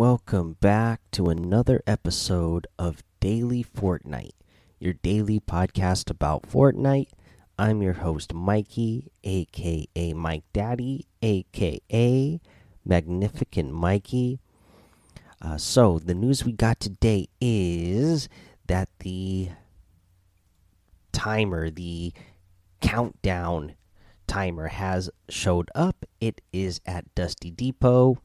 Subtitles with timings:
[0.00, 4.32] Welcome back to another episode of Daily Fortnite,
[4.78, 7.10] your daily podcast about Fortnite.
[7.58, 12.40] I'm your host, Mikey, aka Mike Daddy, aka
[12.82, 14.40] Magnificent Mikey.
[15.42, 18.30] Uh, so, the news we got today is
[18.68, 19.50] that the
[21.12, 22.14] timer, the
[22.80, 23.74] countdown
[24.26, 26.06] timer, has showed up.
[26.22, 28.16] It is at Dusty Depot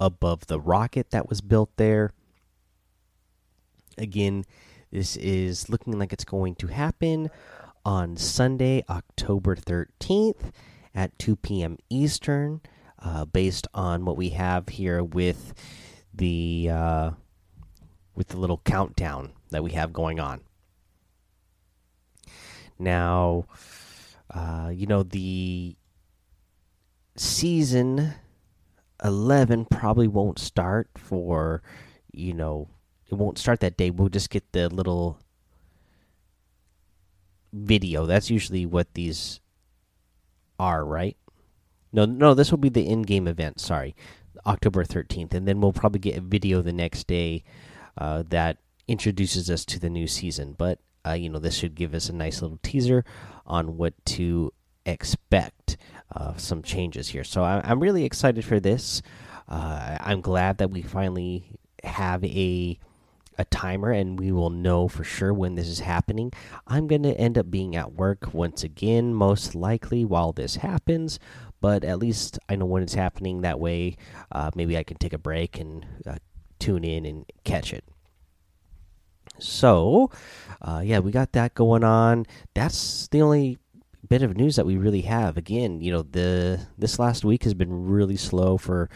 [0.00, 2.12] above the rocket that was built there.
[3.96, 4.44] Again,
[4.90, 7.30] this is looking like it's going to happen
[7.84, 10.52] on Sunday, October 13th
[10.94, 11.78] at 2 p.m.
[11.90, 12.60] Eastern,
[13.00, 15.54] uh, based on what we have here with
[16.14, 17.10] the uh,
[18.14, 20.40] with the little countdown that we have going on.
[22.78, 23.46] Now,
[24.30, 25.76] uh, you know the
[27.16, 28.14] season
[29.04, 31.62] 11 probably won't start for
[32.12, 32.68] you know
[33.10, 33.90] it won't start that day.
[33.90, 35.18] We'll just get the little
[37.52, 38.04] video.
[38.04, 39.40] That's usually what these
[40.58, 41.16] are right?
[41.92, 43.94] No no this will be the in-game event sorry
[44.46, 47.42] october 13th and then we'll probably get a video the next day
[47.96, 50.54] uh, that introduces us to the new season.
[50.56, 53.04] But uh, you know this should give us a nice little teaser
[53.46, 54.52] on what to
[54.88, 55.76] expect
[56.14, 57.24] uh, some changes here.
[57.24, 59.02] So I, am really excited for this.
[59.48, 62.78] Uh, I'm glad that we finally have a
[63.40, 66.32] a timer and we will know for sure when this is happening.
[66.66, 71.20] I'm going to end up being at work once again, most likely while this happens,
[71.60, 73.42] but at least I know when it's happening.
[73.42, 73.96] That way,
[74.32, 76.16] uh, maybe I can take a break and uh,
[76.58, 77.84] tune in and catch it.
[79.38, 80.10] So,
[80.60, 82.26] uh, yeah, we got that going on.
[82.54, 83.58] That's the only
[84.06, 85.36] bit of news that we really have.
[85.36, 88.88] Again, you know, the this last week has been really slow for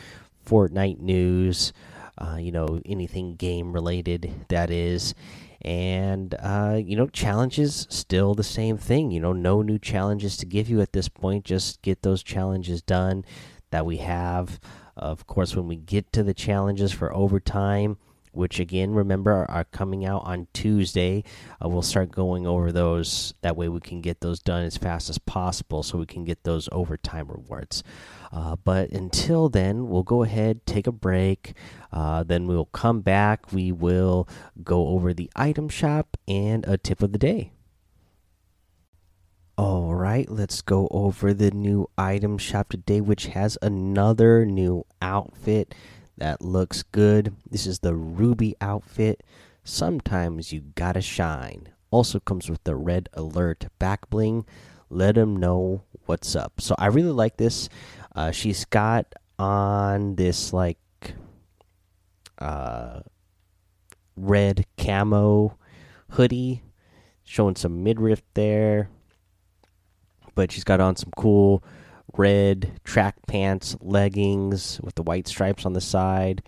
[0.47, 1.73] Fortnite news.
[2.19, 5.15] Uh, you know, anything game related that is,
[5.63, 9.11] and uh, you know, challenges still the same thing.
[9.11, 11.45] You know, no new challenges to give you at this point.
[11.45, 13.25] Just get those challenges done
[13.71, 14.61] that we have.
[14.97, 17.97] Of course, when we get to the challenges for overtime
[18.33, 21.25] which again remember are, coming out on Tuesday.
[21.63, 23.35] Uh, we'll start going over those.
[23.43, 26.45] That way we can get those done as fast as possible, so we can get
[26.45, 27.83] those overtime rewards.
[28.33, 31.55] Uh, but until then, we'll go ahead, take a break.
[31.93, 33.53] Uh, then we'll come back.
[33.53, 34.27] We will
[34.63, 37.53] go over the item shop and a tip of the day.
[39.59, 45.75] All right, let's go over the new item shop today, which has another new outfit
[46.19, 47.35] that looks good.
[47.51, 49.23] This is the Ruby outfit.
[49.65, 51.69] Sometimes you gotta shine.
[51.91, 54.45] Also comes with the red alert back bling.
[54.89, 56.61] Let them know what's up.
[56.61, 57.69] So I really like this.
[58.15, 60.79] Uh, she's got on this like
[62.39, 63.01] uh,
[64.17, 65.57] red camo
[66.11, 66.63] hoodie,
[67.25, 68.91] showing some midriff there.
[70.35, 71.63] But she's got on some cool
[72.17, 76.43] red track pants, leggings with the white stripes on the side.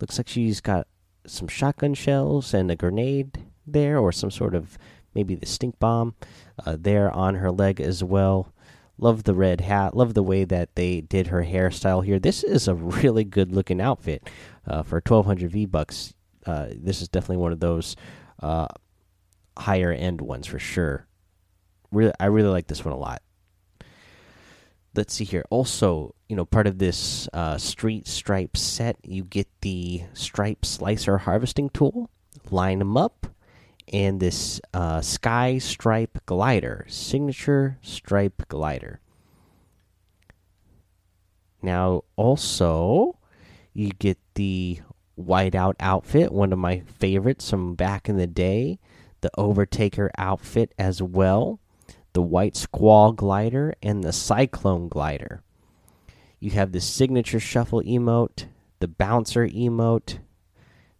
[0.00, 0.86] Looks like she's got
[1.26, 4.78] some shotgun shells and a grenade there, or some sort of
[5.14, 6.14] maybe the stink bomb
[6.64, 8.52] uh, there on her leg as well.
[8.98, 9.96] Love the red hat.
[9.96, 12.18] Love the way that they did her hairstyle here.
[12.18, 14.28] This is a really good looking outfit
[14.66, 16.14] uh, for 1200 V bucks.
[16.44, 17.96] Uh, this is definitely one of those
[18.42, 18.68] uh,
[19.58, 21.06] higher end ones for sure.
[21.90, 23.22] Really, I really like this one a lot
[24.96, 25.44] let's see here.
[25.50, 31.18] Also, you know, part of this uh, street stripe set, you get the stripe slicer
[31.18, 32.10] harvesting tool.
[32.50, 33.26] Line them up,
[33.92, 39.00] and this uh, sky stripe glider, signature stripe glider.
[41.60, 43.18] Now, also,
[43.72, 44.80] you get the
[45.18, 48.78] whiteout outfit, one of my favorites from back in the day.
[49.22, 51.58] The Overtaker outfit as well
[52.16, 55.42] the White Squall glider, and the Cyclone glider.
[56.40, 58.46] You have the signature shuffle emote,
[58.78, 60.20] the bouncer emote,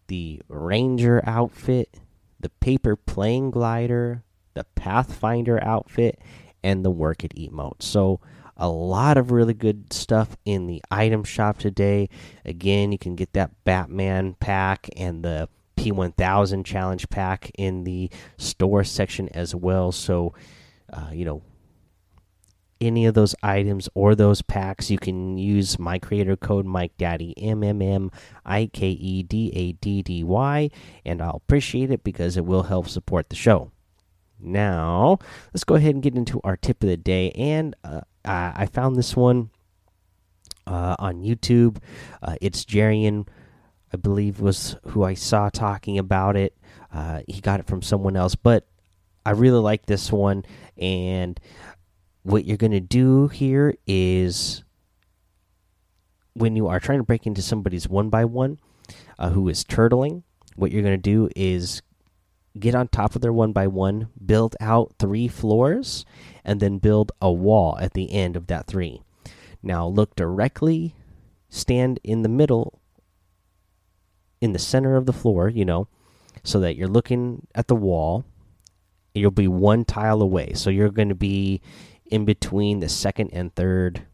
[0.09, 2.01] the ranger outfit,
[2.39, 6.21] the paper plane glider, the pathfinder outfit,
[6.63, 7.81] and the work it emote.
[7.81, 8.21] So
[8.55, 12.11] a lot of really good stuff in the item shop today.
[12.45, 15.49] Again, you can get that Batman pack and the
[15.79, 19.93] P1000 challenge pack in the store section as well.
[19.93, 20.35] So
[20.93, 21.43] uh, you know,
[22.81, 27.35] any of those items or those packs, you can use my creator code Mike Daddy
[27.39, 28.11] M M M
[28.45, 30.71] I K E D A D D Y,
[31.05, 33.71] and I'll appreciate it because it will help support the show.
[34.39, 35.19] Now,
[35.55, 38.97] let's go ahead and get into our tip of the day, and uh, I found
[38.97, 39.51] this one
[40.67, 41.79] uh, on YouTube.
[42.23, 43.27] Uh, it's Jarian
[43.93, 46.55] I believe was who I saw talking about it.
[46.93, 48.67] Uh, he got it from someone else, but
[49.27, 50.45] I really like this one.
[50.79, 51.41] And
[52.23, 54.63] what you're going to do here is
[56.35, 58.61] when you are trying to break into somebody's one by one
[59.19, 60.23] uh, who is turtling,
[60.55, 61.83] what you're going to do is
[62.57, 66.05] get on top of their one by one, build out three floors,
[66.45, 69.03] and then build a wall at the end of that three.
[69.61, 70.95] Now look directly,
[71.49, 72.79] stand in the middle,
[74.41, 75.89] in the center of the floor, you know,
[76.45, 78.25] so that you're looking at the wall.
[79.17, 80.53] You'll be one tile away.
[80.55, 81.61] So you're going to be
[82.07, 84.07] in between the second and third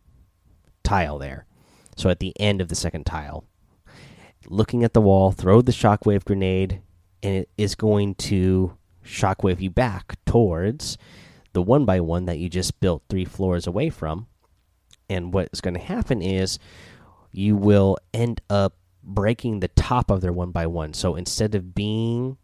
[0.82, 1.46] tile there.
[1.96, 3.44] So at the end of the second tile.
[4.46, 6.80] Looking at the wall, throw the shockwave grenade,
[7.22, 10.98] and it is going to shockwave you back towards
[11.52, 14.26] the one by one that you just built three floors away from.
[15.08, 16.58] And what's going to happen is
[17.30, 20.94] you will end up breaking the top of their one by one.
[20.94, 22.38] So instead of being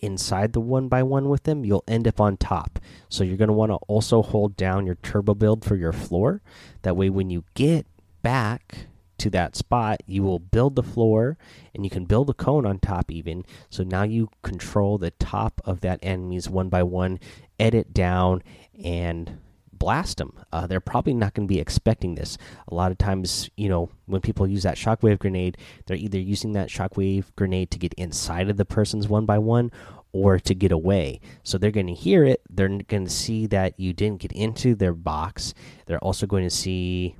[0.00, 2.78] inside the one by one with them, you'll end up on top.
[3.08, 6.42] So you're going to want to also hold down your turbo build for your floor.
[6.82, 7.86] That way, when you get
[8.22, 11.36] back to that spot, you will build the floor
[11.74, 13.44] and you can build a cone on top even.
[13.68, 17.18] So now you control the top of that enemy's one by one,
[17.58, 18.42] edit down,
[18.82, 19.38] and
[19.78, 20.32] blast them.
[20.52, 22.38] Uh, they're probably not going to be expecting this.
[22.68, 26.52] A lot of times, you know, when people use that shockwave grenade, they're either using
[26.52, 29.70] that shockwave grenade to get inside of the person's one by one
[30.12, 31.20] or to get away.
[31.42, 32.42] So they're going to hear it.
[32.48, 35.54] They're going to see that you didn't get into their box.
[35.86, 37.16] They're also going to see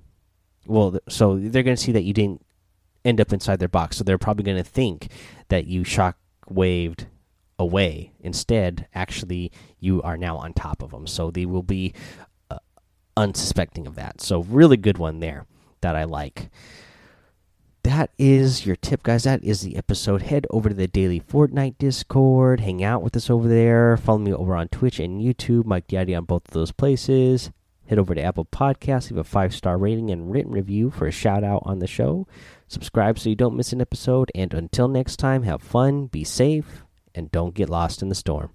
[0.67, 2.45] well, so they're going to see that you didn't
[3.05, 3.97] end up inside their box.
[3.97, 5.11] So they're probably going to think
[5.49, 6.19] that you shock
[6.49, 7.07] waved
[7.59, 8.13] away.
[8.21, 9.51] Instead, actually,
[9.81, 11.07] you are now on top of them.
[11.07, 11.95] So they will be
[13.19, 14.21] unsuspecting of that.
[14.21, 15.47] So, really good one there
[15.81, 16.51] that I like.
[17.83, 19.25] That is your tip, guys.
[19.25, 20.23] That is the episode.
[20.23, 22.61] Head over to the Daily Fortnite Discord.
[22.61, 23.97] Hang out with us over there.
[23.97, 25.65] Follow me over on Twitch and YouTube.
[25.65, 27.51] Mike Daddy on both of those places.
[27.87, 31.11] Head over to Apple Podcasts, leave a five star rating and written review for a
[31.11, 32.27] shout out on the show.
[32.67, 34.31] Subscribe so you don't miss an episode.
[34.35, 36.85] And until next time, have fun, be safe,
[37.15, 38.51] and don't get lost in the storm.